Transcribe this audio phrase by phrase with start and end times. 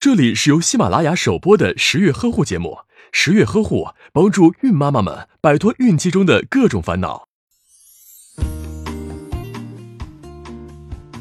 [0.00, 2.78] 这里是由喜马拉雅首播的十月呵护节目，
[3.10, 7.26] 十月呵护帮助孕妈妈们摆脱孕期中的各种烦恼。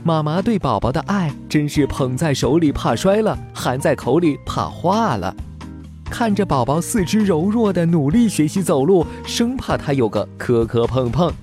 [0.03, 5.35] 妈妈对宝宝的爱真是捧在手里怕摔了，含在口里怕化了。
[6.05, 11.33] 看着宝宝四肢柔弱的努力学习走路，生怕他有个磕磕碰碰，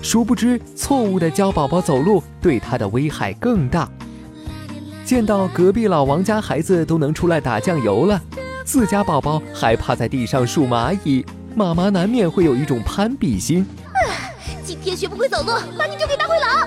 [0.00, 3.90] 殊不知错误的教宝宝走路对他的危害更大。
[5.04, 8.18] 见到隔壁老王家孩子都能出来打酱油了，
[8.64, 13.66] 自家宝宝还趴在地上数蚂蚁，妈妈难免会有一种攀比心。
[14.64, 16.66] 今天学不会走路，把你就给大灰狼。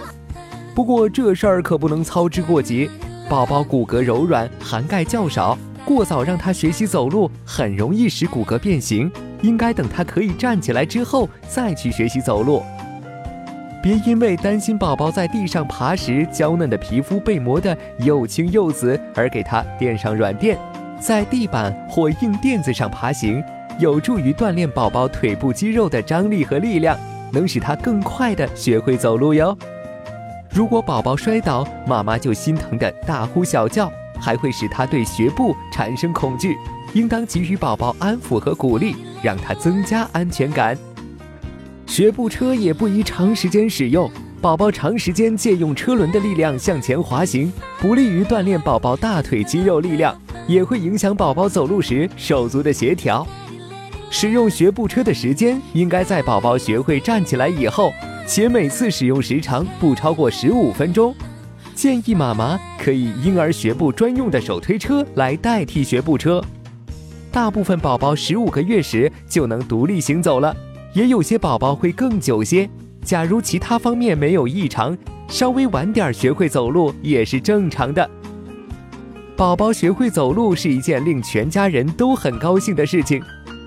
[0.76, 2.88] 不过这事儿可不能操之过急，
[3.28, 9.12] 宝宝骨骼柔软，含钙较少，过早让他学习走路，很容易使骨骼变形。
[9.42, 12.62] 应该等他可以站起来之后再去学习走路。
[13.81, 20.58] 别因为担心宝宝在地上爬时娇嫩的皮肤被磨得又青又紫，而给他垫上软垫，
[21.00, 23.44] 在地板或硬垫子上爬行，
[23.80, 26.98] 有助于锻炼宝宝腿部肌肉的张力和力量，
[27.31, 29.58] 能使他更快地学会走路哟。
[30.50, 36.58] 如果宝宝摔倒，妈妈就心疼的大呼小叫，还会使他对学步产生恐惧，
[36.94, 40.75] 应当给予宝宝安抚和鼓励，让他增加安全感。
[41.98, 44.08] 学步车也不宜长时间使用，
[44.40, 50.16] 宝宝长时间借用车轮的力量向前滑行，不利于锻炼宝宝大腿肌肉力量，
[50.48, 53.26] 也会影响宝宝走路时手足的协调。
[54.12, 57.92] 使用学步车的时间应该在宝宝学会站起来以后，
[58.28, 61.16] 且每次使用时长不超过十五分钟。
[61.73, 66.45] 建议妈妈可以婴儿学步专用的手推车来代替学步车。
[67.32, 70.56] 大部分宝宝十五个月时就能独立行走了。
[70.98, 72.67] 也有些宝宝会更久些。
[73.06, 78.09] 假如其他方面没有异常，稍微晚点学会走路也是正常的。
[79.36, 83.22] 宝宝学会走路是一件令全家人都很高兴的事情。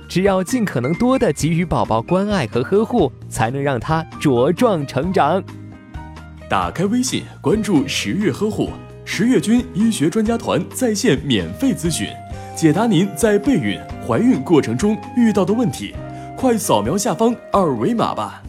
[0.08, 5.40] 只要尽可能多的给予宝宝关爱和呵护，才能让他茁壮成长。
[6.48, 8.70] 打开微信，关注十月呵护，
[9.04, 12.08] 十月军医学专家团在线免费咨询，
[12.56, 15.94] 解答您在备孕、怀孕过程中遇到的问题。
[16.40, 18.42] 快扫描下方二维码吧。